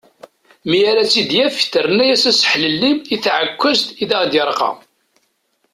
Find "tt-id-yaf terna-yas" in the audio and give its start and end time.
1.05-2.23